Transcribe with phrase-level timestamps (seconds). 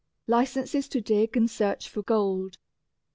[0.25, 2.57] Licenses to Dig and Search for Gold.